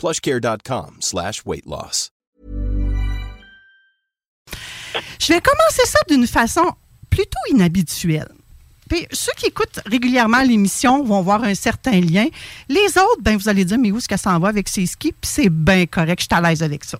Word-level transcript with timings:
plushcare.com 0.00 0.96
slash. 1.00 1.42
Je 5.18 5.32
vais 5.32 5.40
commencer 5.40 5.84
ça 5.84 5.98
d'une 6.08 6.26
façon 6.26 6.72
plutôt 7.10 7.38
inhabituelle. 7.50 8.32
Puis, 8.88 9.06
ceux 9.12 9.32
qui 9.36 9.46
écoutent 9.46 9.80
régulièrement 9.86 10.42
l'émission 10.42 11.04
vont 11.04 11.20
voir 11.20 11.44
un 11.44 11.54
certain 11.54 12.00
lien. 12.00 12.26
Les 12.68 12.88
autres, 12.98 13.20
ben, 13.20 13.36
vous 13.36 13.48
allez 13.48 13.64
dire, 13.64 13.78
mais 13.78 13.92
où 13.92 13.98
est-ce 13.98 14.08
qu'elle 14.08 14.18
s'en 14.18 14.38
va 14.40 14.48
avec 14.48 14.68
ses 14.68 14.86
skis? 14.86 15.12
Puis 15.12 15.30
c'est 15.30 15.50
bien 15.50 15.86
correct, 15.86 16.20
je 16.20 16.24
suis 16.24 16.34
à 16.34 16.40
l'aise 16.40 16.62
avec 16.62 16.82
ça. 16.84 16.98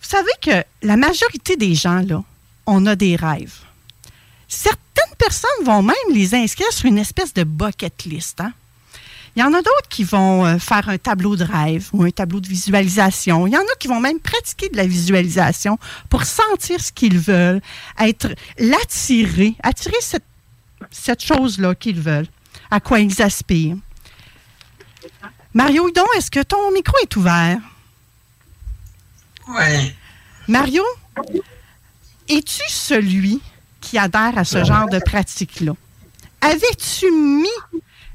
Vous 0.00 0.08
savez 0.08 0.32
que 0.40 0.64
la 0.82 0.96
majorité 0.96 1.56
des 1.56 1.74
gens, 1.74 2.02
là, 2.06 2.22
on 2.66 2.86
a 2.86 2.94
des 2.94 3.16
rêves. 3.16 3.58
Certaines 4.46 5.16
personnes 5.18 5.64
vont 5.64 5.82
même 5.82 5.96
les 6.12 6.34
inscrire 6.34 6.70
sur 6.72 6.86
une 6.86 6.98
espèce 6.98 7.32
de 7.32 7.44
bucket 7.44 8.04
list. 8.04 8.40
Hein? 8.40 8.52
Il 9.34 9.40
y 9.40 9.42
en 9.42 9.54
a 9.54 9.62
d'autres 9.62 9.88
qui 9.88 10.04
vont 10.04 10.44
euh, 10.44 10.58
faire 10.58 10.88
un 10.90 10.98
tableau 10.98 11.36
de 11.36 11.44
rêve 11.44 11.88
ou 11.92 12.02
un 12.02 12.10
tableau 12.10 12.40
de 12.40 12.48
visualisation. 12.48 13.46
Il 13.46 13.52
y 13.54 13.56
en 13.56 13.60
a 13.62 13.76
qui 13.78 13.88
vont 13.88 14.00
même 14.00 14.20
pratiquer 14.20 14.68
de 14.68 14.76
la 14.76 14.86
visualisation 14.86 15.78
pour 16.10 16.24
sentir 16.24 16.80
ce 16.80 16.92
qu'ils 16.92 17.18
veulent, 17.18 17.62
être 17.98 18.34
l'attirer, 18.58 19.54
attirer 19.62 19.96
cette, 20.00 20.24
cette 20.90 21.24
chose-là 21.24 21.74
qu'ils 21.74 22.00
veulent, 22.00 22.28
à 22.70 22.80
quoi 22.80 23.00
ils 23.00 23.22
aspirent. 23.22 23.76
Mario 25.54 25.88
Hudon, 25.88 26.04
est-ce 26.16 26.30
que 26.30 26.42
ton 26.42 26.70
micro 26.72 26.96
est 27.02 27.16
ouvert? 27.16 27.58
Oui. 29.48 29.94
Mario, 30.48 30.82
es-tu 32.28 32.62
celui 32.68 33.40
qui 33.80 33.96
adhère 33.98 34.36
à 34.36 34.44
ce 34.44 34.62
genre 34.64 34.88
de 34.88 34.98
pratique-là? 34.98 35.72
Avais-tu 36.40 37.10
mis 37.10 37.48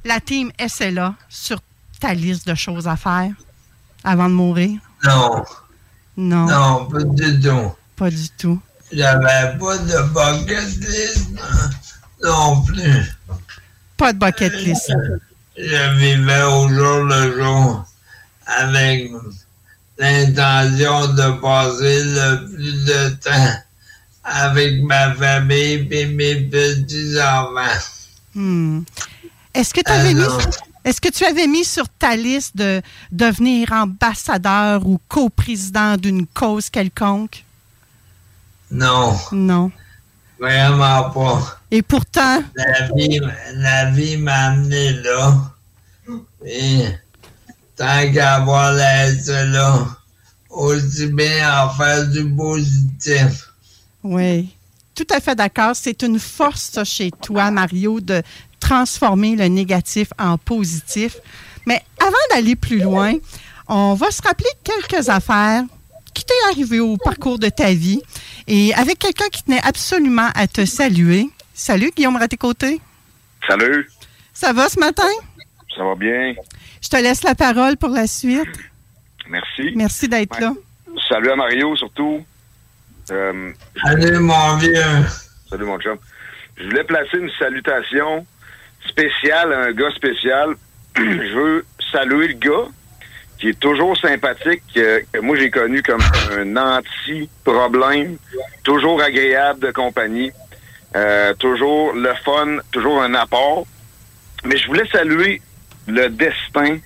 la 0.06 0.20
team 0.20 0.52
SLA 0.68 1.16
sur 1.30 1.60
ta 2.00 2.14
liste 2.14 2.48
de 2.48 2.56
choses 2.56 2.88
à 2.88 2.96
faire 2.96 3.32
avant 4.04 4.30
de 4.30 4.34
mourir? 4.34 4.80
Non. 5.04 5.44
Non. 6.16 6.46
Non, 6.46 6.86
pas 6.86 7.04
du 7.04 7.40
tout. 7.40 7.72
Pas 7.96 8.10
du 8.10 8.30
tout. 8.30 8.60
J'avais 8.92 9.58
pas 9.60 9.78
de 9.78 10.02
bucket 10.14 10.76
list 10.78 11.30
non 12.24 12.62
plus. 12.64 13.16
Pas 13.98 14.14
de 14.14 14.20
bucket 14.20 14.54
list. 14.54 14.92
Je 15.58 15.96
vivais 15.98 16.44
au 16.44 16.70
jour 16.70 17.04
le 17.04 17.38
jour 17.38 17.86
avec 18.46 19.12
l'intention 19.98 21.08
de 21.14 21.42
passer 21.42 22.04
le 22.04 22.46
plus 22.48 22.86
de 22.86 23.10
temps 23.16 23.62
avec 24.24 24.84
ma 24.84 25.14
famille 25.16 25.88
et 25.92 26.06
mes 26.06 26.36
petits-enfants. 26.36 27.80
Hmm. 28.36 28.82
Est-ce 29.58 29.74
que, 29.74 29.82
avais 29.92 30.14
mis, 30.14 30.24
est-ce 30.86 31.02
que 31.02 31.10
tu 31.10 31.26
avais 31.26 31.48
mis 31.48 31.66
sur 31.66 31.90
ta 31.90 32.16
liste 32.16 32.56
de 32.56 32.80
devenir 33.12 33.72
ambassadeur 33.72 34.86
ou 34.86 35.00
coprésident 35.08 35.98
d'une 35.98 36.28
cause 36.28 36.70
quelconque? 36.70 37.44
Non. 38.70 39.18
Non. 39.32 39.72
Vraiment 40.40 41.10
pas. 41.10 41.60
Et 41.72 41.82
pourtant? 41.82 42.44
La 42.54 42.88
vie, 42.96 43.20
la 43.56 43.90
vie 43.90 44.18
m'a 44.18 44.50
amené 44.50 44.94
là. 44.94 45.36
Et 46.46 46.86
tant 47.76 48.14
qu'à 48.14 48.36
avoir 48.36 48.74
la 48.74 49.12
là, 49.46 49.88
aussi 50.52 51.08
bien 51.08 51.64
en 51.64 51.70
faire 51.72 52.08
du 52.10 52.30
positif. 52.30 53.50
Oui, 54.04 54.56
tout 54.94 55.08
à 55.10 55.20
fait 55.20 55.36
d'accord. 55.36 55.76
C'est 55.76 56.04
une 56.04 56.20
force 56.20 56.70
ça, 56.74 56.84
chez 56.84 57.10
toi, 57.10 57.50
Mario, 57.50 58.00
de 58.00 58.22
transformer 58.68 59.38
le 59.38 59.46
négatif 59.46 60.10
en 60.20 60.38
positif. 60.38 61.18
Mais 61.66 61.82
avant 62.02 62.26
d'aller 62.32 62.56
plus 62.58 62.80
loin, 62.80 63.14
on 63.68 63.94
va 63.94 64.12
se 64.12 64.22
rappeler 64.22 64.50
quelques 64.64 65.08
affaires 65.08 65.64
qui 66.14 66.26
t'est 66.26 66.52
arrivé 66.52 66.80
au 66.82 66.98
parcours 66.98 67.40
de 67.40 67.48
ta 67.48 67.72
vie 67.72 68.02
et 68.48 68.74
avec 68.74 69.00
quelqu'un 69.00 69.30
qui 69.32 69.44
tenait 69.44 69.62
absolument 69.64 70.30
à 70.36 70.48
te 70.48 70.66
saluer. 70.66 71.30
Salut, 71.54 71.92
Guillaume 71.96 72.18
Raté-Côté. 72.18 72.82
Salut. 73.48 73.90
Ça 74.34 74.52
va 74.52 74.68
ce 74.68 74.80
matin? 74.80 75.14
Ça 75.76 75.84
va 75.84 75.96
bien. 75.96 76.34
Je 76.82 76.90
te 76.90 76.98
laisse 76.98 77.24
la 77.24 77.36
parole 77.36 77.78
pour 77.78 77.90
la 77.90 78.06
suite. 78.06 78.50
Merci. 79.30 79.72
Merci 79.76 80.08
d'être 80.10 80.40
là. 80.40 80.54
Salut 81.08 81.32
à 81.32 81.36
Mario, 81.36 81.76
surtout. 81.78 82.26
Euh, 83.12 83.52
salut, 83.82 84.20
mon 84.20 84.58
vieux. 84.58 84.74
Salut, 85.50 85.66
mon 85.66 85.80
chum. 85.80 85.98
Je 86.58 86.64
voulais 86.66 86.84
placer 86.84 87.18
une 87.18 87.32
salutation 87.40 88.26
spéciale 88.88 89.54
à 89.54 89.60
un 89.66 89.72
gars 89.72 89.92
spécial. 89.96 90.56
Je 90.96 91.34
veux 91.34 91.66
saluer 91.92 92.30
le 92.30 92.34
gars 92.34 92.68
qui 93.38 93.50
est 93.50 93.60
toujours 93.60 93.96
sympathique, 93.98 94.64
que, 94.74 95.20
moi 95.22 95.38
j'ai 95.38 95.52
connu 95.52 95.84
comme 95.84 96.02
un 96.32 96.58
anti-problème, 96.58 98.18
toujours 98.64 99.02
agréable 99.02 99.60
de 99.60 99.72
compagnie, 99.72 100.32
euh, 100.96 101.34
toujours 101.36 101.94
le 101.94 102.14
fun, 102.26 102.58
toujours 102.72 103.02
un 103.02 103.14
apport. 103.14 103.66
Mais 104.44 104.58
je 104.58 104.68
voulais 104.68 104.88
saluer 104.92 105.42
le 105.88 106.10
destin 106.10 106.78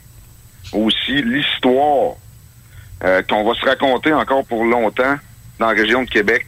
aussi, 0.74 1.22
l'histoire 1.22 2.16
euh, 3.04 3.22
qu'on 3.24 3.44
va 3.44 3.54
se 3.60 3.66
raconter 3.66 4.14
encore 4.14 4.46
pour 4.46 4.66
longtemps 4.66 5.16
dans 5.60 5.68
la 5.68 5.74
région 5.74 6.04
de 6.04 6.10
Québec. 6.10 6.46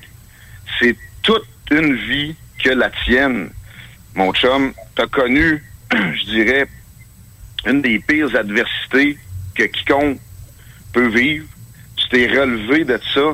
C'est 0.79 0.95
toute 1.21 1.47
une 1.71 1.95
vie 1.95 2.35
que 2.63 2.69
la 2.69 2.89
tienne, 3.05 3.49
mon 4.15 4.33
chum. 4.33 4.73
T'as 4.95 5.07
connu, 5.07 5.63
je 5.91 6.25
dirais, 6.25 6.67
une 7.65 7.81
des 7.81 7.99
pires 7.99 8.35
adversités 8.35 9.17
que 9.55 9.63
quiconque 9.63 10.19
peut 10.91 11.07
vivre. 11.07 11.45
Tu 11.95 12.07
t'es 12.09 12.27
relevé 12.27 12.83
de 12.83 12.99
ça, 13.13 13.33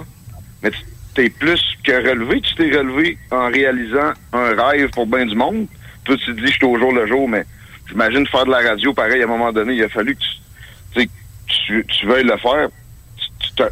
mais 0.61 0.71
t'es 1.15 1.29
plus 1.29 1.61
que 1.83 1.91
relevé. 1.91 2.41
Tu 2.41 2.55
t'es 2.55 2.77
relevé 2.77 3.17
en 3.31 3.47
réalisant 3.47 4.13
un 4.33 4.55
rêve 4.55 4.89
pour 4.91 5.07
bien 5.07 5.25
du 5.25 5.35
monde. 5.35 5.67
Toi, 6.05 6.15
tu 6.17 6.35
te 6.35 6.39
dis, 6.39 6.47
je 6.47 6.53
suis 6.53 6.65
au 6.65 6.77
jour 6.77 6.93
le 6.93 7.07
jour, 7.07 7.27
mais 7.27 7.45
j'imagine 7.87 8.25
faire 8.27 8.45
de 8.45 8.51
la 8.51 8.69
radio 8.69 8.93
pareil, 8.93 9.21
à 9.21 9.25
un 9.25 9.27
moment 9.27 9.51
donné, 9.51 9.73
il 9.73 9.83
a 9.83 9.89
fallu 9.89 10.15
que 10.15 10.21
tu, 10.93 11.09
tu, 11.47 11.85
tu 11.87 12.05
veuilles 12.05 12.23
le 12.23 12.37
faire. 12.37 12.69
Tu 13.17 13.63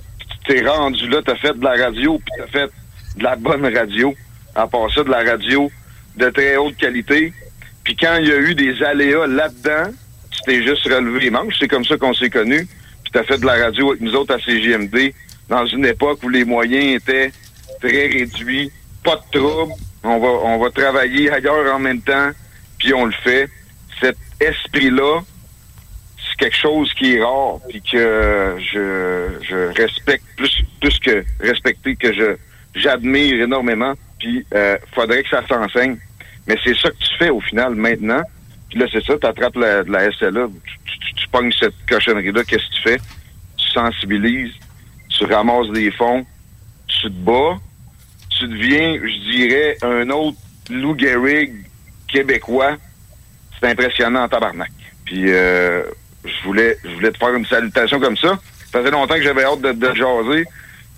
t'es 0.47 0.65
rendu 0.65 1.09
là, 1.09 1.21
tu 1.21 1.31
as 1.31 1.35
fait 1.35 1.57
de 1.57 1.63
la 1.63 1.75
radio, 1.85 2.19
puis 2.19 2.33
tu 2.37 2.43
as 2.43 2.47
fait 2.47 2.71
de 3.17 3.23
la 3.23 3.35
bonne 3.35 3.65
radio. 3.65 4.15
À 4.55 4.65
part 4.65 4.91
ça, 4.93 5.03
de 5.03 5.09
la 5.09 5.23
radio 5.23 5.69
de 6.17 6.29
très 6.29 6.57
haute 6.57 6.77
qualité. 6.77 7.33
Puis 7.83 7.95
quand 7.95 8.17
il 8.17 8.27
y 8.27 8.31
a 8.31 8.37
eu 8.37 8.55
des 8.55 8.83
aléas 8.83 9.27
là-dedans, 9.27 9.91
tu 10.31 10.39
t'es 10.45 10.63
juste 10.63 10.83
relevé 10.83 11.21
les 11.21 11.29
manches. 11.29 11.55
C'est 11.59 11.67
comme 11.67 11.85
ça 11.85 11.97
qu'on 11.97 12.13
s'est 12.13 12.29
connus. 12.29 12.67
Puis 13.03 13.11
tu 13.13 13.19
as 13.19 13.23
fait 13.23 13.37
de 13.37 13.45
la 13.45 13.65
radio 13.65 13.91
avec 13.91 14.01
nous 14.01 14.15
autres 14.15 14.35
à 14.35 14.39
CGMD 14.39 15.13
dans 15.47 15.65
une 15.65 15.85
époque 15.85 16.19
où 16.23 16.29
les 16.29 16.43
moyens 16.43 17.01
étaient 17.01 17.31
très 17.79 18.07
réduits. 18.07 18.71
Pas 19.03 19.15
de 19.15 19.39
trouble. 19.39 19.73
On 20.03 20.19
va, 20.19 20.27
on 20.27 20.57
va 20.59 20.69
travailler 20.71 21.31
ailleurs 21.31 21.73
en 21.73 21.79
même 21.79 22.01
temps, 22.01 22.31
puis 22.77 22.93
on 22.93 23.05
le 23.05 23.13
fait. 23.23 23.49
Cet 23.99 24.17
esprit-là, 24.39 25.21
c'est 26.17 26.37
quelque 26.37 26.55
chose 26.55 26.93
qui 26.93 27.15
est 27.15 27.23
rare, 27.23 27.59
puis 27.67 27.81
que 27.81 28.55
je, 28.59 29.43
je 29.43 29.81
respecte 29.81 30.23
plus, 30.35 30.63
plus 30.79 30.99
que 30.99 31.23
respecter, 31.39 31.95
que 31.95 32.13
je 32.13 32.37
j'admire 32.75 33.41
énormément. 33.41 33.93
Puis 34.19 34.45
euh, 34.53 34.77
faudrait 34.93 35.23
que 35.23 35.29
ça 35.29 35.45
s'enseigne. 35.47 35.97
Mais 36.47 36.57
c'est 36.63 36.77
ça 36.77 36.89
que 36.89 36.97
tu 36.97 37.17
fais 37.17 37.29
au 37.29 37.41
final 37.41 37.75
maintenant. 37.75 38.21
Puis 38.69 38.79
là, 38.79 38.85
c'est 38.91 39.03
ça, 39.03 39.13
tu 39.19 39.27
attrapes 39.27 39.55
la, 39.55 39.83
la 39.83 40.11
SLA, 40.11 40.47
tu, 40.85 41.13
tu, 41.15 41.27
pognes 41.29 41.51
cette 41.51 41.75
cochonnerie-là, 41.89 42.43
qu'est-ce 42.43 42.67
que 42.67 42.75
tu 42.75 42.81
fais? 42.83 42.97
Tu 43.57 43.67
sensibilises, 43.69 44.53
tu 45.09 45.25
ramasses 45.25 45.69
des 45.71 45.91
fonds, 45.91 46.25
tu 46.87 47.03
te 47.03 47.07
bats, 47.09 47.57
tu 48.29 48.47
deviens, 48.47 48.95
je 48.95 49.31
dirais, 49.31 49.77
un 49.81 50.09
autre 50.09 50.37
Lou 50.69 50.97
Gehrig 50.97 51.53
québécois. 52.07 52.77
C'est 53.59 53.69
impressionnant 53.69 54.23
en 54.23 54.29
tabarnak. 54.29 54.71
Puis 55.05 55.31
euh, 55.31 55.83
je 56.23 56.43
voulais 56.43 56.77
je 56.83 56.89
voulais 56.89 57.11
te 57.11 57.17
faire 57.17 57.33
une 57.33 57.45
salutation 57.45 57.99
comme 57.99 58.17
ça. 58.17 58.39
Ça 58.71 58.79
faisait 58.79 58.91
longtemps 58.91 59.15
que 59.15 59.23
j'avais 59.23 59.43
hâte 59.43 59.61
de, 59.61 59.71
de 59.71 59.95
jaser. 59.95 60.45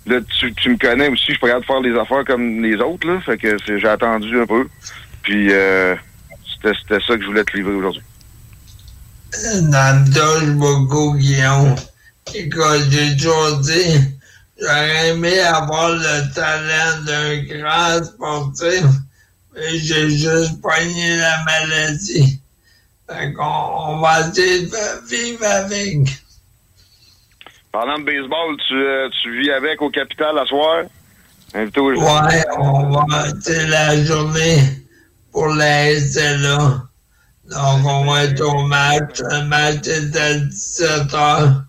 Là, 0.06 0.18
tu, 0.38 0.70
me 0.70 0.76
connais 0.76 1.08
aussi, 1.08 1.34
je 1.34 1.38
capable 1.38 1.60
de 1.60 1.66
faire 1.66 1.80
des 1.82 1.96
affaires 1.96 2.24
comme 2.24 2.62
les 2.62 2.76
autres, 2.76 3.06
là. 3.06 3.20
Fait 3.20 3.36
que 3.36 3.56
j'ai 3.64 3.88
attendu 3.88 4.40
un 4.40 4.46
peu. 4.46 4.66
Puis 5.22 5.52
euh, 5.52 5.94
c'était 6.52 6.76
c'était 6.80 7.04
ça 7.06 7.16
que 7.16 7.22
je 7.22 7.26
voulais 7.26 7.44
te 7.44 7.56
livrer 7.56 7.74
aujourd'hui. 7.74 8.02
Touche 10.12 10.50
beaucoup, 10.56 11.14
Guillaume. 11.16 11.74
Écoute, 12.34 12.90
j'ai 12.90 13.16
toujours 13.16 13.58
dit, 13.58 14.00
j'aurais 14.60 15.10
aimé 15.10 15.38
avoir 15.40 15.90
le 15.90 16.34
talent 16.34 17.02
d'un 17.04 17.42
grand 17.44 18.04
sportif, 18.04 18.84
mais 19.54 19.78
j'ai 19.78 20.10
juste 20.10 20.60
poigné 20.60 21.16
la 21.16 21.44
maladie. 21.44 22.40
Fait 23.08 23.32
qu'on 23.32 23.44
on 23.44 24.00
va 24.00 24.20
essayer 24.28 24.66
de 24.66 25.08
vivre 25.08 25.44
avec. 25.44 25.98
Parlant 27.72 27.98
de 27.98 28.04
baseball, 28.04 28.56
tu, 28.66 28.74
euh, 28.74 29.08
tu 29.22 29.40
vis 29.40 29.50
avec 29.52 29.80
au 29.80 29.90
Capital 29.90 30.38
à 30.38 30.44
soir? 30.46 30.84
Invité 31.54 31.80
au 31.80 31.92
Ouais, 31.92 32.44
on 32.58 32.90
va, 32.90 33.24
c'est 33.40 33.66
la 33.68 34.04
journée 34.04 34.79
pour 35.32 35.48
la 35.48 35.98
SLA. 35.98 36.86
Donc, 37.50 37.84
on 37.84 38.04
va 38.04 38.24
être 38.24 38.42
au 38.42 38.66
match. 38.66 39.20
Le 39.20 39.44
match 39.46 39.86
est 39.88 40.16
à 40.16 40.34
17 40.34 41.14
heures. 41.14 41.64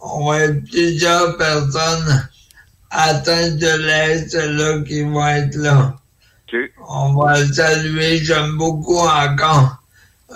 On 0.00 0.28
va 0.28 0.38
être 0.40 0.64
plusieurs 0.64 1.36
personnes 1.36 2.28
atteintes 2.90 3.58
de 3.58 3.86
la 3.86 4.18
SLA 4.18 4.82
qui 4.82 5.02
vont 5.02 5.26
être 5.26 5.56
là. 5.56 5.94
On 6.88 7.14
va 7.14 7.46
saluer. 7.46 8.18
J'aime 8.18 8.56
beaucoup 8.56 8.98
encore 8.98 9.82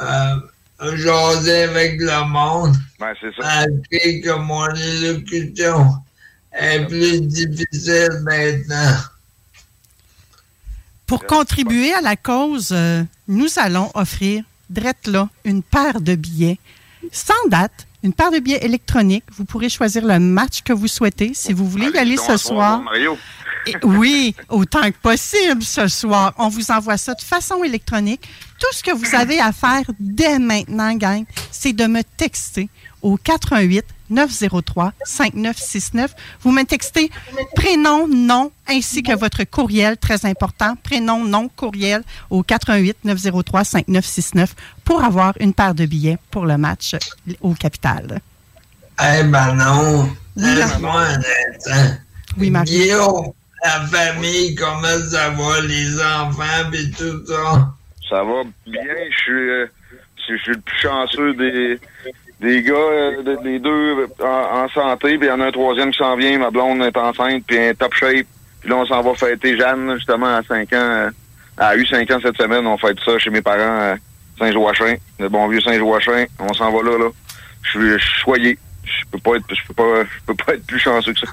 euh, 0.00 0.96
jaser 0.96 1.64
avec 1.64 2.00
le 2.00 2.28
monde. 2.28 2.76
Ben, 3.00 3.14
c'est 3.20 3.34
ça. 3.34 3.66
Malgré 3.66 4.20
que 4.20 4.30
mon 4.30 4.72
élocution 4.74 5.88
est 6.52 6.86
plus 6.86 7.20
difficile 7.22 8.22
maintenant. 8.22 8.96
Pour 11.06 11.26
contribuer 11.26 11.92
à 11.92 12.00
la 12.00 12.16
cause, 12.16 12.70
euh, 12.72 13.04
nous 13.28 13.48
allons 13.56 13.90
offrir, 13.94 14.42
drette 14.70 15.06
là, 15.06 15.28
une 15.44 15.62
paire 15.62 16.00
de 16.00 16.14
billets 16.14 16.58
sans 17.12 17.34
date, 17.48 17.86
une 18.02 18.14
paire 18.14 18.30
de 18.30 18.38
billets 18.38 18.64
électroniques. 18.64 19.24
Vous 19.36 19.44
pourrez 19.44 19.68
choisir 19.68 20.04
le 20.04 20.18
match 20.18 20.62
que 20.62 20.72
vous 20.72 20.88
souhaitez. 20.88 21.32
Si 21.34 21.52
vous 21.52 21.68
voulez 21.68 21.90
y 21.94 21.98
aller 21.98 22.16
ce 22.16 22.36
soir, 22.38 22.80
Mario. 22.82 23.18
et- 23.66 23.74
oui, 23.82 24.34
autant 24.48 24.82
que 24.90 24.96
possible 25.02 25.62
ce 25.62 25.86
soir. 25.88 26.32
On 26.38 26.48
vous 26.48 26.70
envoie 26.70 26.96
ça 26.96 27.14
de 27.14 27.20
façon 27.22 27.62
électronique. 27.62 28.26
Tout 28.58 28.72
ce 28.74 28.82
que 28.82 28.92
vous 28.92 29.14
avez 29.14 29.38
à 29.40 29.52
faire 29.52 29.82
dès 30.00 30.38
maintenant, 30.38 30.94
gang, 30.94 31.24
c'est 31.50 31.74
de 31.74 31.86
me 31.86 32.02
texter 32.16 32.70
au 33.02 33.16
88 33.18 33.84
903 34.14 34.92
5969. 35.04 36.14
Vous 36.42 36.52
me 36.52 36.62
textez 36.62 37.10
prénom, 37.54 38.08
nom, 38.08 38.52
ainsi 38.68 39.02
que 39.02 39.14
votre 39.14 39.44
courriel, 39.44 39.96
très 39.96 40.24
important. 40.24 40.76
Prénom, 40.82 41.24
nom, 41.24 41.48
courriel 41.48 42.02
au 42.30 42.42
88 42.42 42.98
903 43.04 43.64
5969 43.64 44.54
pour 44.84 45.04
avoir 45.04 45.34
une 45.40 45.52
paire 45.52 45.74
de 45.74 45.86
billets 45.86 46.18
pour 46.30 46.46
le 46.46 46.56
match 46.56 46.96
au 47.40 47.54
Capital. 47.54 48.20
Eh 49.00 49.24
ben 49.24 49.54
non, 49.54 50.08
laisse-moi 50.36 51.00
un 51.00 51.18
instant. 51.18 51.96
Oui, 52.38 52.50
Marie. 52.50 52.70
Guillaume, 52.70 53.32
la 53.64 53.80
famille, 53.86 54.54
comment 54.54 54.98
ça 55.10 55.30
va, 55.30 55.60
les 55.62 56.00
enfants 56.00 56.72
et 56.72 56.90
tout 56.92 57.26
ça? 57.26 57.74
Ça 58.08 58.22
va 58.22 58.44
bien. 58.66 58.82
Je 59.10 59.16
suis, 59.16 59.32
euh, 59.32 59.66
je 60.16 60.36
suis 60.36 60.52
le 60.52 60.60
plus 60.60 60.78
chanceux 60.80 61.34
des, 61.34 61.80
des 62.40 62.62
gars, 62.62 62.74
euh, 62.74 63.36
des 63.42 63.58
deux 63.58 64.06
en, 64.20 64.64
en 64.64 64.68
santé. 64.68 65.16
Puis 65.18 65.26
il 65.26 65.30
y 65.30 65.32
en 65.32 65.40
a 65.40 65.46
un 65.46 65.52
troisième 65.52 65.90
qui 65.92 65.98
s'en 65.98 66.16
vient. 66.16 66.38
Ma 66.38 66.50
blonde 66.50 66.82
est 66.82 66.96
enceinte, 66.96 67.44
puis 67.46 67.56
est 67.56 67.74
top 67.74 67.94
shape. 67.94 68.26
Puis 68.60 68.70
là, 68.70 68.76
on 68.76 68.86
s'en 68.86 69.02
va 69.02 69.14
fêter 69.14 69.56
Jeanne, 69.56 69.94
justement, 69.96 70.36
à 70.36 70.42
5 70.42 70.72
ans. 70.72 70.76
euh, 70.76 71.10
Elle 71.58 71.64
a 71.64 71.76
eu 71.76 71.86
5 71.86 72.10
ans 72.10 72.18
cette 72.22 72.36
semaine. 72.36 72.66
On 72.66 72.78
fête 72.78 72.98
ça 73.04 73.18
chez 73.18 73.30
mes 73.30 73.42
parents 73.42 73.92
à 73.92 73.96
Saint-Joachim. 74.38 74.96
Le 75.18 75.28
bon 75.28 75.48
vieux 75.48 75.60
Saint-Joachim. 75.60 76.26
On 76.38 76.52
s'en 76.54 76.72
va 76.72 76.82
là, 76.82 76.98
là. 76.98 77.10
Je 77.62 77.98
suis 77.98 78.20
choyé. 78.22 78.58
Je 78.84 79.04
peux 79.10 79.18
pas 79.18 79.36
être, 79.36 79.44
je 79.48 79.66
peux 79.68 79.74
pas, 79.74 80.04
je 80.04 80.24
peux 80.26 80.34
pas 80.34 80.54
être 80.54 80.66
plus 80.66 80.78
chanceux 80.78 81.12
que 81.14 81.20
ça. 81.20 81.26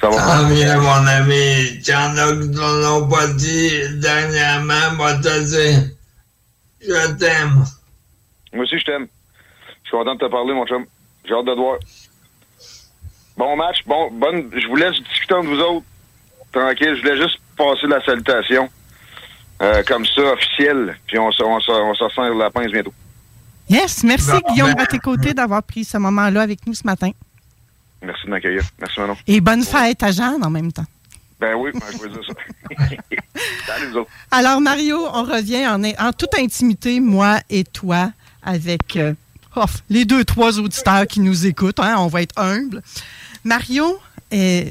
Ça 0.00 0.10
va. 0.10 0.16
Tant 0.16 0.48
mieux, 0.48 0.80
mon 0.80 1.06
ami. 1.06 1.78
Il 1.78 1.88
y 1.88 1.94
en 1.94 2.16
a 2.18 2.32
qui 2.32 2.48
l'ont 2.58 3.08
pas 3.08 3.26
dit 3.28 3.70
dernièrement, 4.00 4.92
moi 4.96 5.14
te 5.14 5.44
dire, 5.44 5.78
je 6.82 7.12
t'aime. 7.14 7.64
Moi 8.52 8.64
aussi, 8.64 8.78
je 8.78 8.84
t'aime. 8.84 9.06
Je 9.94 9.98
suis 9.98 10.04
content 10.04 10.14
de 10.16 10.26
te 10.26 10.30
parler, 10.30 10.52
mon 10.54 10.66
chum. 10.66 10.84
J'ai 11.24 11.34
hâte 11.34 11.44
de 11.44 11.54
te 11.54 11.58
voir. 11.58 11.78
Bon 13.36 13.56
match. 13.56 13.78
Bon, 13.86 14.10
bonne. 14.10 14.50
Je 14.52 14.66
vous 14.66 14.74
laisse 14.76 14.96
discuter 15.08 15.34
entre 15.34 15.48
vous 15.48 15.60
autres. 15.60 15.86
Tranquille. 16.52 16.96
Je 16.96 17.00
voulais 17.00 17.16
juste 17.22 17.38
passer 17.56 17.86
la 17.86 18.04
salutation. 18.04 18.68
euh, 19.62 19.82
comme 19.86 20.04
ça, 20.04 20.20
officielle. 20.32 20.96
Puis 21.06 21.16
on 21.18 21.30
se, 21.30 21.42
on 21.44 21.60
se, 21.60 21.70
on 21.70 21.94
se 21.94 22.02
resserre 22.04 22.34
la 22.34 22.50
pince 22.50 22.72
bientôt. 22.72 22.92
Yes, 23.68 24.02
merci 24.02 24.32
Guillaume 24.50 24.74
ben- 24.74 24.82
à 24.82 24.86
tes 24.86 24.98
côtés 24.98 25.32
d'avoir 25.32 25.62
pris 25.62 25.84
ce 25.84 25.96
moment-là 25.98 26.42
avec 26.42 26.66
nous 26.66 26.74
ce 26.74 26.84
matin. 26.84 27.10
Merci 28.02 28.26
de 28.26 28.30
m'accueillir. 28.30 28.62
Merci, 28.80 28.98
Manon. 29.00 29.16
Et 29.28 29.40
bonne 29.40 29.62
fête 29.62 30.02
à 30.02 30.10
Jeanne 30.10 30.44
en 30.44 30.50
même 30.50 30.72
temps. 30.72 30.84
Ben 31.40 31.54
oui, 31.54 31.70
ben, 31.72 31.80
je 31.92 31.98
veux 31.98 32.08
dire 32.08 32.20
ça. 32.26 33.94
Autres. 33.98 34.10
Alors, 34.32 34.60
Mario, 34.60 34.98
on 35.12 35.22
revient 35.22 35.66
en, 35.68 35.82
en 35.84 36.12
toute 36.12 36.34
intimité, 36.38 36.98
moi 37.00 37.38
et 37.48 37.62
toi, 37.64 38.10
avec 38.42 38.96
euh, 38.96 39.14
les 39.88 40.04
deux, 40.04 40.24
trois 40.24 40.58
auditeurs 40.58 41.06
qui 41.06 41.20
nous 41.20 41.46
écoutent. 41.46 41.80
hein, 41.80 41.96
on 41.98 42.08
va 42.08 42.22
être 42.22 42.38
humble. 42.38 42.82
Mario, 43.44 43.98
euh, 44.32 44.64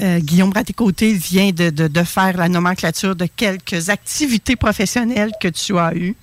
euh, 0.00 0.18
Guillaume 0.20 0.52
Raté-Côté 0.52 1.12
vient 1.14 1.50
de, 1.50 1.70
de- 1.70 2.02
faire 2.04 2.36
la 2.36 2.48
nomenclature 2.48 3.14
de 3.14 3.26
quelques 3.26 3.88
activités 3.90 4.56
professionnelles 4.56 5.32
que 5.40 5.48
tu 5.48 5.78
as 5.78 5.94
eues. 5.94 6.14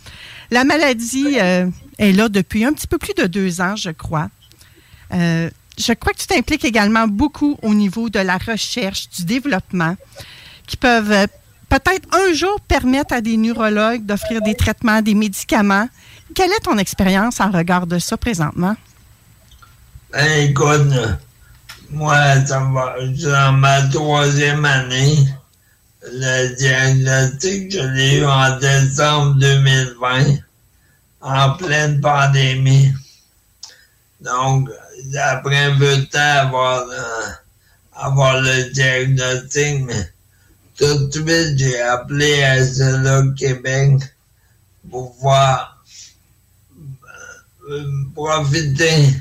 La 0.51 0.63
maladie 0.63 1.37
euh, 1.39 1.67
est 1.99 2.11
là 2.11 2.29
depuis 2.29 2.65
un 2.65 2.73
petit 2.73 2.87
peu 2.87 2.97
plus 2.97 3.13
de 3.13 3.27
deux 3.27 3.61
ans, 3.61 3.75
je 3.75 3.91
crois. 3.91 4.29
Euh, 5.13 5.49
je 5.77 5.93
crois 5.93 6.13
que 6.13 6.19
tu 6.19 6.27
t'impliques 6.27 6.65
également 6.65 7.07
beaucoup 7.07 7.57
au 7.61 7.73
niveau 7.73 8.09
de 8.09 8.19
la 8.19 8.37
recherche, 8.37 9.09
du 9.09 9.23
développement, 9.25 9.95
qui 10.67 10.75
peuvent 10.75 11.27
peut-être 11.69 12.07
un 12.15 12.33
jour 12.33 12.59
permettre 12.67 13.13
à 13.13 13.21
des 13.21 13.37
neurologues 13.37 14.05
d'offrir 14.05 14.41
des 14.41 14.55
traitements, 14.55 15.01
des 15.01 15.13
médicaments. 15.13 15.87
Quelle 16.35 16.51
est 16.51 16.63
ton 16.63 16.77
expérience 16.77 17.39
en 17.39 17.51
regard 17.51 17.87
de 17.87 17.99
ça 17.99 18.17
présentement? 18.17 18.75
Écoute, 20.13 20.93
moi, 21.91 22.45
ça 22.45 22.59
va, 22.59 22.95
dans 22.99 23.51
ma 23.53 23.81
troisième 23.83 24.65
année, 24.65 25.17
le 26.03 26.55
diagnostic, 26.55 27.71
je 27.71 27.79
l'ai 27.79 28.17
eu 28.17 28.25
en 28.25 28.57
décembre 28.57 29.35
2020, 29.39 30.37
en 31.21 31.51
pleine 31.57 31.99
pandémie. 31.99 32.91
Donc, 34.21 34.69
après 35.17 35.57
un 35.57 35.77
peu 35.77 35.97
de 35.97 36.03
temps 36.03 36.19
avoir, 36.19 36.83
euh, 36.83 37.27
avoir 37.93 38.41
le 38.41 38.71
diagnostic, 38.71 39.85
mais 39.85 40.09
tout 40.77 41.07
de 41.07 41.11
suite, 41.11 41.57
j'ai 41.57 41.81
appelé 41.81 42.43
à 42.43 42.57
Québec 43.35 44.01
pour 44.89 45.13
voir, 45.19 45.78
profiter 48.15 49.15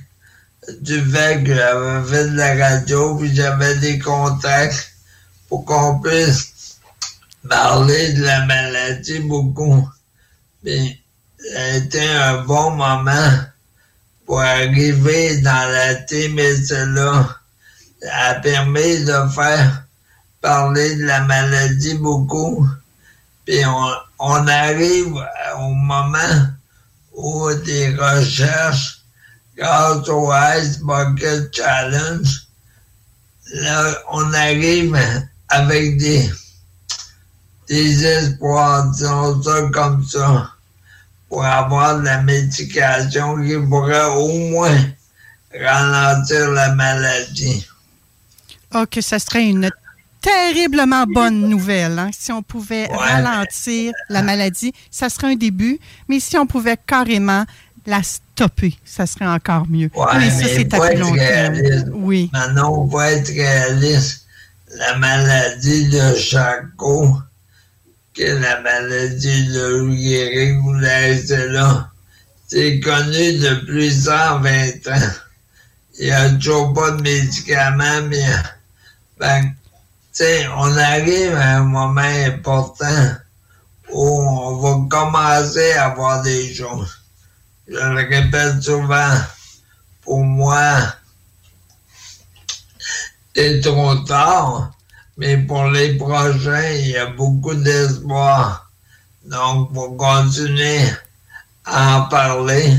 du 0.80 1.00
fait 1.10 1.42
que 1.44 1.54
j'avais 1.54 2.06
fait 2.08 2.28
de 2.30 2.36
la 2.36 2.68
radio, 2.68 3.16
puis 3.16 3.34
j'avais 3.34 3.76
des 3.76 3.98
contacts 3.98 4.92
pour 5.48 5.64
qu'on 5.64 6.00
puisse 6.00 6.78
parler 7.48 8.12
de 8.12 8.22
la 8.22 8.44
maladie 8.46 9.20
beaucoup. 9.20 9.88
Puis, 10.62 11.02
ça 11.38 11.60
a 11.60 11.68
été 11.76 12.08
un 12.08 12.42
bon 12.42 12.72
moment 12.72 13.32
pour 14.26 14.40
arriver 14.40 15.38
dans 15.40 15.70
la 15.72 15.94
team 15.94 16.38
et 16.38 16.56
cela. 16.64 17.36
A 18.12 18.34
permis 18.34 19.04
de 19.04 19.28
faire 19.34 19.84
parler 20.40 20.96
de 20.96 21.04
la 21.04 21.22
maladie 21.22 21.94
beaucoup. 21.94 22.68
Puis 23.44 23.60
on 24.18 24.46
arrive 24.46 25.14
au 25.58 25.70
moment 25.70 26.48
où 27.18 27.52
des 27.66 27.96
recherches 27.96 29.00
grâce 29.56 30.08
au 30.08 30.30
Ice 30.56 30.78
Bucket 30.78 31.52
Challenge, 31.52 32.46
là, 33.54 33.94
on 34.12 34.32
arrive 34.34 34.96
avec 35.48 35.98
des, 35.98 36.30
des 37.68 38.04
espoirs, 38.04 38.88
disons 38.92 39.42
ça 39.42 39.68
comme 39.72 40.06
ça, 40.06 40.52
pour 41.28 41.44
avoir 41.44 41.98
de 41.98 42.04
la 42.04 42.22
médication 42.22 43.42
qui 43.42 43.56
pourrait 43.68 44.14
au 44.14 44.28
moins 44.50 44.84
ralentir 45.52 46.50
la 46.52 46.72
maladie. 46.76 47.66
Oh, 48.74 48.84
que 48.88 49.00
ça 49.00 49.18
serait 49.18 49.48
une 49.48 49.70
terriblement 50.20 51.04
bonne 51.06 51.48
nouvelle. 51.48 51.98
Hein? 51.98 52.10
Si 52.12 52.32
on 52.32 52.42
pouvait 52.42 52.86
ralentir 52.86 53.92
la 54.08 54.22
maladie, 54.22 54.72
ça 54.90 55.08
serait 55.08 55.32
un 55.32 55.36
début, 55.36 55.78
mais 56.08 56.20
si 56.20 56.36
on 56.36 56.46
pouvait 56.46 56.76
carrément 56.76 57.44
la 57.86 58.02
stopper, 58.02 58.76
ça 58.84 59.06
serait 59.06 59.26
encore 59.26 59.66
mieux. 59.68 59.90
mais 60.16 60.30
ça, 60.30 60.46
c'est 60.46 60.72
à 60.74 60.80
plus 60.88 60.98
long 60.98 61.14
terme. 61.14 61.56
Oui. 61.94 62.30
Maintenant, 62.32 62.72
on 62.72 62.86
va 62.86 63.12
être 63.12 63.28
réaliste. 63.28 64.26
La 64.76 64.98
maladie 64.98 65.88
de 65.88 66.14
Charcot, 66.14 67.16
que 68.14 68.22
la 68.22 68.60
maladie 68.60 69.48
de 69.48 69.78
Louis 69.78 70.52
ou 70.58 70.74
là, 70.74 71.88
c'est 72.46 72.80
connu 72.80 73.38
depuis 73.38 73.90
120 73.90 74.86
ans. 74.88 75.10
Il 75.98 76.06
n'y 76.06 76.12
a 76.12 76.30
toujours 76.30 76.74
pas 76.74 76.90
de 76.92 77.02
médicaments, 77.02 78.02
mais 78.08 78.24
ben, 79.18 79.52
on 80.20 80.76
arrive 80.76 81.34
à 81.36 81.58
un 81.58 81.64
moment 81.64 82.00
important 82.00 83.14
où 83.90 84.20
on 84.20 84.56
va 84.56 84.88
commencer 84.88 85.72
à 85.72 85.90
voir 85.90 86.22
des 86.22 86.52
choses. 86.52 86.98
Je 87.66 87.76
le 87.76 88.08
répète 88.08 88.62
souvent, 88.62 89.14
pour 90.02 90.24
moi, 90.24 90.94
c'est 93.34 93.60
trop 93.60 93.94
tard, 93.96 94.72
mais 95.16 95.36
pour 95.36 95.66
les 95.66 95.96
prochains, 95.96 96.70
il 96.70 96.88
y 96.88 96.96
a 96.96 97.06
beaucoup 97.06 97.54
d'espoir. 97.54 98.70
Donc, 99.24 99.72
pour 99.72 99.96
continuer 99.96 100.80
à 101.64 101.98
en 101.98 102.08
parler, 102.08 102.74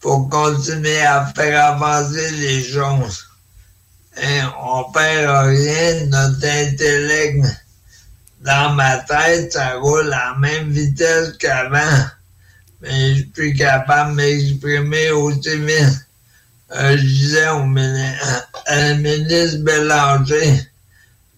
pour 0.00 0.28
continuer 0.28 1.02
à 1.02 1.26
faire 1.26 1.74
avancer 1.74 2.30
les 2.30 2.64
choses. 2.64 3.31
On 4.16 4.90
perd 4.92 5.46
rien, 5.48 6.06
notre 6.06 6.44
intellect 6.44 7.44
dans 8.42 8.74
ma 8.74 8.98
tête, 8.98 9.52
ça 9.52 9.74
roule 9.78 10.12
à 10.12 10.32
la 10.32 10.34
même 10.38 10.70
vitesse 10.70 11.36
qu'avant. 11.38 12.06
Mais 12.80 13.10
je 13.10 13.14
suis 13.14 13.24
plus 13.26 13.54
capable 13.54 14.10
de 14.10 14.16
m'exprimer 14.16 15.10
aussi 15.12 15.56
vite. 15.58 16.06
Euh, 16.74 16.96
je 16.96 17.02
disais 17.02 17.48
au 17.50 17.64
ministre, 17.64 19.58
Bélanger, 19.62 20.60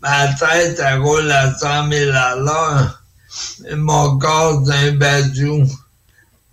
ma 0.00 0.28
tête, 0.34 0.80
elle 0.82 1.00
roule 1.00 1.30
à 1.30 1.52
100 1.52 1.90
000 1.90 2.10
à 2.14 2.36
l'heure. 2.36 3.02
Mais 3.60 3.76
mon 3.76 4.18
corps, 4.18 4.62
c'est 4.66 4.88
un 4.88 4.92
badou 4.92 5.68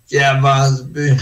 qui 0.08 0.18
avance 0.18 0.82
plus. 0.92 1.16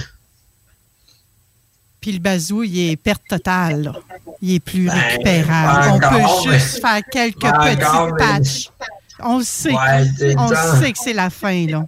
Puis 2.00 2.12
le 2.12 2.18
bazou, 2.18 2.62
il 2.62 2.90
est 2.90 2.96
perte 2.96 3.22
totale. 3.28 3.92
Il 4.40 4.54
est 4.54 4.60
plus 4.60 4.86
ben, 4.86 4.94
récupérable. 4.94 5.90
On 5.92 5.98
peut 5.98 6.50
juste 6.50 6.80
faire 6.80 7.00
quelques 7.10 7.40
petits 7.40 8.12
patchs. 8.18 8.70
On 9.22 9.38
le 9.38 9.44
sait. 9.44 9.74
on 10.38 10.48
sait 10.80 10.92
que 10.92 10.98
c'est 10.98 11.12
la 11.12 11.28
fin, 11.28 11.66
là. 11.66 11.84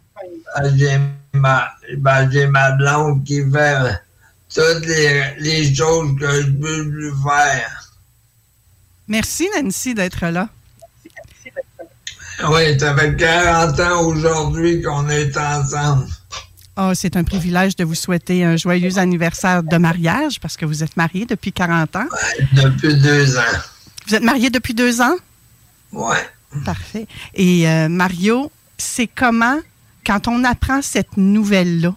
Ah, 0.54 0.62
j'ai 0.76 0.98
ma, 1.32 1.70
ben, 1.96 2.50
ma 2.50 2.72
blonde 2.72 3.24
qui 3.24 3.40
fait 3.50 3.98
toutes 4.54 4.86
les, 4.86 5.74
choses 5.74 6.14
que 6.18 6.42
je 6.42 6.50
peux 6.50 6.82
lui 6.82 7.10
faire. 7.22 7.92
Merci, 9.08 9.48
Nancy, 9.56 9.94
d'être 9.94 10.26
là. 10.26 10.48
Oui, 12.48 12.78
ça 12.78 12.96
fait 12.96 13.16
40 13.16 13.80
ans 13.80 14.00
aujourd'hui 14.06 14.82
qu'on 14.82 15.08
est 15.08 15.36
ensemble. 15.36 16.06
Oh, 16.76 16.92
c'est 16.94 17.16
un 17.16 17.24
privilège 17.24 17.76
de 17.76 17.84
vous 17.84 17.94
souhaiter 17.94 18.44
un 18.44 18.56
joyeux 18.56 18.98
anniversaire 18.98 19.62
de 19.62 19.76
mariage 19.76 20.40
parce 20.40 20.56
que 20.56 20.64
vous 20.64 20.82
êtes 20.82 20.96
marié 20.96 21.26
depuis 21.26 21.52
40 21.52 21.96
ans. 21.96 22.06
depuis 22.52 22.94
deux 22.94 23.36
ans. 23.36 23.58
Vous 24.06 24.14
êtes 24.14 24.22
marié 24.22 24.48
depuis 24.48 24.72
deux 24.72 25.02
ans? 25.02 25.16
Oui. 25.92 26.16
Parfait. 26.64 27.06
Et 27.34 27.68
euh, 27.68 27.88
Mario, 27.88 28.50
c'est 28.78 29.06
comment, 29.06 29.58
quand 30.06 30.28
on 30.28 30.44
apprend 30.44 30.80
cette 30.80 31.16
nouvelle-là, 31.18 31.94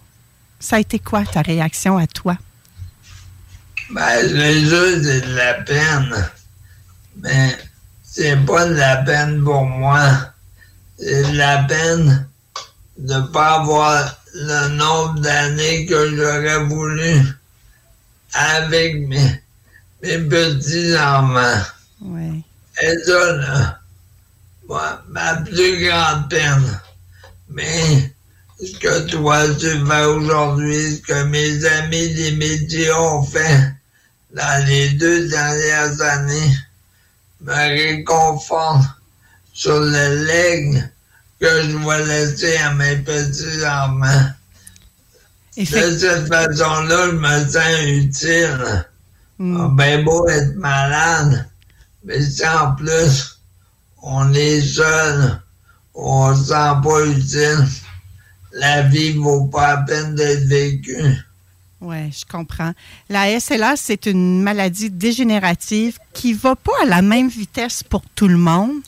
ça 0.60 0.76
a 0.76 0.78
été 0.78 0.98
quoi 0.98 1.24
ta 1.24 1.40
réaction 1.40 1.96
à 1.96 2.06
toi? 2.06 2.36
Ben, 3.90 4.28
juste, 4.28 5.04
c'est 5.04 5.20
de 5.22 5.34
la 5.34 5.54
peine. 5.54 6.30
Mais 7.22 7.56
c'est 8.02 8.36
pas 8.44 8.66
de 8.66 8.74
la 8.74 8.96
peine 8.98 9.42
pour 9.42 9.64
moi. 9.64 10.00
C'est 10.98 11.32
de 11.32 11.36
la 11.36 11.58
peine 11.64 12.28
de 12.98 13.14
ne 13.14 13.20
pas 13.28 13.60
avoir 13.60 14.15
le 14.38 14.68
nombre 14.76 15.20
d'années 15.20 15.86
que 15.86 16.14
j'aurais 16.14 16.64
voulu 16.64 17.22
avec 18.32 19.08
mes, 19.08 19.42
mes 20.02 20.18
petits-enfants. 20.18 21.62
Oui. 22.02 22.44
Et 22.82 22.94
ça, 23.06 23.32
là, 23.32 23.80
ma 25.08 25.36
plus 25.36 25.86
grande 25.86 26.28
peine. 26.28 26.80
Mais 27.48 28.12
ce 28.60 28.78
que 28.78 29.06
toi 29.08 29.42
tu 29.54 29.70
fais 29.86 30.04
aujourd'hui, 30.04 30.96
ce 30.96 31.02
que 31.02 31.22
mes 31.24 31.64
amis 31.64 32.14
des 32.14 32.32
médias 32.32 32.98
ont 32.98 33.24
fait 33.24 33.72
dans 34.32 34.66
les 34.66 34.90
deux 34.90 35.28
dernières 35.28 36.00
années, 36.02 36.56
me 37.40 37.52
réconforte 37.52 38.84
sur 39.54 39.78
le 39.80 40.24
legs 40.26 40.90
que 41.40 41.62
je 41.62 41.76
vais 41.76 42.06
laisser 42.06 42.56
à 42.58 42.72
mes 42.74 42.96
petits-enfants. 42.96 44.30
De 45.56 45.64
cette 45.64 46.28
façon-là, 46.28 47.08
je 47.10 47.16
me 47.16 47.50
sens 47.50 47.82
utile. 47.86 48.86
Mm. 49.38 49.60
Ah, 49.60 49.68
ben 49.72 50.04
beau 50.04 50.28
être 50.28 50.56
malade, 50.56 51.48
mais 52.04 52.22
si 52.22 52.46
en 52.46 52.74
plus 52.74 53.38
on 54.02 54.32
est 54.32 54.60
seul, 54.60 55.42
on 55.94 56.30
ne 56.30 56.36
se 56.36 56.44
sent 56.44 56.72
pas 56.82 57.06
utile, 57.06 57.66
la 58.52 58.82
vie 58.82 59.14
ne 59.14 59.20
vaut 59.20 59.46
pas 59.46 59.76
la 59.76 59.82
peine 59.82 60.14
d'être 60.14 60.46
vécue. 60.46 61.16
Oui, 61.82 62.10
je 62.10 62.24
comprends. 62.24 62.72
La 63.10 63.38
SLA, 63.38 63.76
c'est 63.76 64.06
une 64.06 64.42
maladie 64.42 64.90
dégénérative 64.90 65.98
qui 66.14 66.32
ne 66.32 66.38
va 66.38 66.56
pas 66.56 66.72
à 66.82 66.86
la 66.86 67.02
même 67.02 67.28
vitesse 67.28 67.82
pour 67.82 68.02
tout 68.14 68.28
le 68.28 68.38
monde 68.38 68.80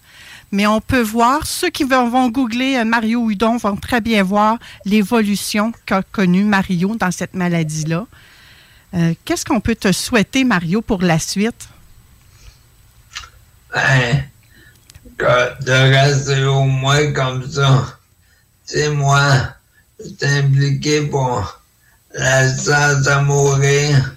mais 0.51 0.67
on 0.67 0.81
peut 0.81 1.03
voir, 1.03 1.47
ceux 1.47 1.71
qui 1.71 1.85
vont, 1.85 2.29
googler 2.29 2.77
euh, 2.77 2.85
Mario 2.85 3.31
Hudon 3.31 3.57
vont 3.57 3.77
très 3.77 4.01
bien 4.01 4.23
voir 4.23 4.59
l'évolution 4.85 5.73
qu'a 5.85 6.03
connue 6.03 6.45
Mario 6.45 6.97
dans 6.97 7.11
cette 7.11 7.35
maladie-là. 7.35 8.07
Euh, 8.95 9.15
qu'est-ce 9.25 9.45
qu'on 9.45 9.61
peut 9.61 9.75
te 9.75 9.93
souhaiter, 9.93 10.45
Mario, 10.45 10.81
pour 10.81 11.03
la 11.03 11.19
suite? 11.19 11.69
Ben, 13.75 14.25
de 15.19 15.73
rester 15.73 16.45
au 16.45 16.65
moins 16.65 17.13
comme 17.13 17.49
ça. 17.51 17.99
Sais, 18.65 18.89
moi, 18.89 19.21
je 19.99 20.05
suis 20.05 20.39
impliqué 20.39 21.03
pour 21.03 21.61
la 22.15 22.49
science 22.49 23.07
à 23.07 23.21
mourir 23.21 24.15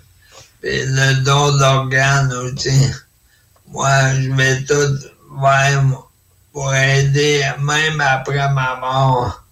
et 0.64 0.86
le 0.86 1.24
don 1.24 1.58
d'organes 1.58 2.32
aussi. 2.34 2.88
Moi, 3.68 4.14
je 4.22 4.32
vais 4.32 4.64
tout 4.64 4.98
faire 5.42 5.84
pour 6.52 6.74
aider 6.74 7.44
même 7.60 8.02
après 8.02 8.52
ma 8.54 8.76
mort. 8.76 9.44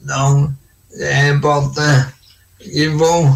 Donc, 0.00 0.50
c'est 0.96 1.30
important. 1.30 2.02
Il 2.60 2.96
faut 2.98 3.28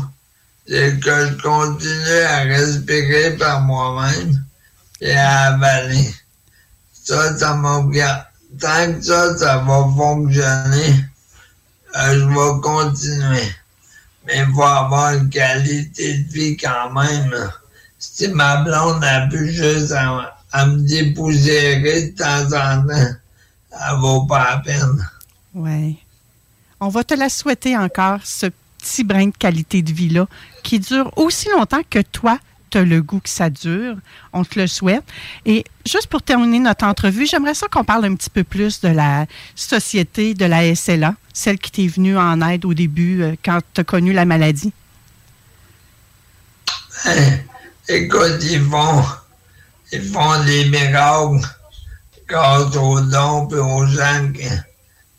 que 0.66 1.26
je 1.28 1.42
continue 1.42 2.21
à 2.28 2.38
respirer 2.42 3.37
par 3.37 3.61
moi-même 3.62 4.45
et 5.00 5.12
à 5.12 5.52
avaler. 5.54 6.14
Ça, 6.92 7.37
ça 7.37 7.54
m'a 7.54 7.83
Tant 8.61 8.92
que 8.92 9.02
ça, 9.02 9.37
ça 9.38 9.57
va 9.59 9.88
fonctionner, 9.97 11.04
euh, 11.97 12.21
je 12.21 12.26
vais 12.26 12.61
continuer. 12.61 13.49
Mais 14.26 14.38
il 14.47 14.54
faut 14.54 14.62
avoir 14.62 15.14
une 15.14 15.31
qualité 15.31 16.19
de 16.19 16.31
vie 16.31 16.57
quand 16.59 16.92
même. 16.92 17.50
Si 17.99 18.28
ma 18.28 18.59
blonde 18.59 19.02
a 19.02 19.26
pu 19.28 19.50
juste 19.50 19.95
me 20.66 20.87
dépoussiérer 20.87 22.11
de 22.11 22.16
temps 22.16 22.47
en 22.47 22.87
temps, 22.87 23.14
ça 23.71 23.94
vaut 23.94 24.26
pas 24.26 24.50
la 24.50 24.56
peine. 24.59 25.09
Oui. 25.54 25.99
On 26.80 26.88
va 26.88 27.04
te 27.04 27.14
la 27.14 27.28
souhaiter 27.28 27.76
encore, 27.76 28.21
ce 28.25 28.47
petit 28.78 29.04
brin 29.04 29.26
de 29.26 29.37
qualité 29.37 29.82
de 29.82 29.92
vie-là, 29.92 30.26
qui 30.62 30.80
dure 30.80 31.16
aussi 31.16 31.49
longtemps 31.50 31.82
que 31.88 32.00
toi, 32.00 32.38
tu 32.71 32.78
as 32.78 32.85
le 32.85 33.02
goût 33.02 33.21
que 33.21 33.28
ça 33.28 33.50
dure. 33.50 33.97
On 34.32 34.44
te 34.44 34.59
le 34.59 34.66
souhaite. 34.66 35.04
Et 35.47 35.64
juste 35.87 36.09
pour 36.09 36.23
terminer 36.23 36.59
notre 36.59 36.85
entrevue, 36.85 37.26
j'aimerais 37.26 37.54
ça 37.54 37.68
qu'on 37.68 37.85
parle 37.85 38.06
un 38.06 38.14
petit 38.14 38.30
peu 38.30 38.44
plus 38.44 38.80
de 38.80 38.88
la 38.88 39.26
société 39.54 40.35
de 40.35 40.44
la 40.44 40.75
SLA, 40.75 41.14
celle 41.32 41.59
qui 41.59 41.71
t'est 41.71 41.87
venue 41.87 42.18
en 42.18 42.40
aide 42.40 42.64
au 42.64 42.75
début 42.75 43.23
euh, 43.23 43.35
quand 43.44 43.61
tu 43.75 43.80
as 43.80 43.85
connu 43.85 44.12
la 44.12 44.25
maladie. 44.25 44.73
Ben, 47.04 47.40
écoute, 47.88 48.38
ils 48.42 48.62
vont 48.62 49.02
ils 49.93 50.03
font 50.03 50.43
des 50.45 50.71
miracles 50.71 51.47
grâce 52.27 52.75
aux 52.77 53.01
dons 53.01 53.47
et 53.51 53.59
aux 53.59 53.87
gens 53.87 54.33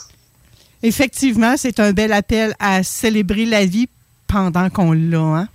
Effectivement, 0.84 1.56
c'est 1.58 1.80
un 1.80 1.92
bel 1.92 2.12
appel 2.14 2.56
à 2.60 2.84
célébrer 2.84 3.46
la 3.46 3.66
vie 3.66 3.88
pendant 4.28 4.70
qu'on 4.70 4.94
l'a. 4.94 5.18
Hein? 5.18 5.48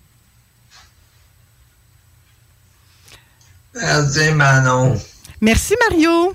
Merci, 3.75 4.31
Manon. 4.33 4.97
Merci, 5.41 5.75
Mario. 5.89 6.35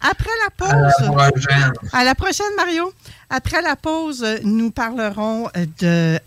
Après 0.00 0.30
la 0.44 0.50
pause. 0.50 0.70
À 0.70 1.14
la 1.14 1.30
prochaine. 1.30 1.72
À 1.92 2.04
la 2.04 2.14
prochaine, 2.14 2.54
Mario. 2.56 2.92
Après 3.30 3.62
la 3.62 3.76
pause, 3.76 4.24
nous 4.42 4.70
parlerons 4.70 5.48
de 5.80 6.18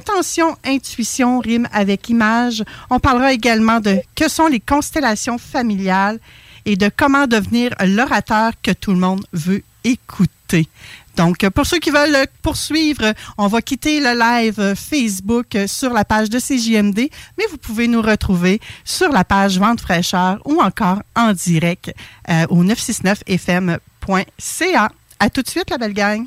intention, 0.00 0.56
intuition, 0.64 1.40
rime 1.40 1.68
avec 1.72 2.08
image. 2.08 2.62
On 2.90 3.00
parlera 3.00 3.32
également 3.32 3.80
de 3.80 4.00
que 4.14 4.28
sont 4.28 4.46
les 4.46 4.60
constellations 4.60 5.38
familiales 5.38 6.20
et 6.66 6.76
de 6.76 6.90
comment 6.94 7.26
devenir 7.26 7.70
l'orateur 7.84 8.52
que 8.62 8.70
tout 8.70 8.92
le 8.92 8.98
monde 8.98 9.24
veut 9.32 9.62
écouter. 9.84 10.68
Donc, 11.16 11.48
pour 11.50 11.66
ceux 11.66 11.78
qui 11.78 11.90
veulent 11.90 12.26
poursuivre, 12.42 13.14
on 13.38 13.46
va 13.46 13.62
quitter 13.62 14.00
le 14.00 14.18
live 14.18 14.74
Facebook 14.74 15.56
sur 15.66 15.92
la 15.92 16.04
page 16.04 16.28
de 16.28 16.40
CJMD, 16.40 17.08
mais 17.38 17.44
vous 17.50 17.58
pouvez 17.58 17.86
nous 17.86 18.02
retrouver 18.02 18.60
sur 18.84 19.12
la 19.12 19.22
page 19.24 19.56
Vente 19.58 19.80
fraîcheur 19.80 20.40
ou 20.44 20.60
encore 20.60 21.00
en 21.14 21.32
direct 21.32 21.94
euh, 22.28 22.46
au 22.48 22.64
969fm.ca. 22.64 24.88
À 25.20 25.30
tout 25.30 25.42
de 25.42 25.48
suite, 25.48 25.70
la 25.70 25.78
belle 25.78 25.94
gang. 25.94 26.26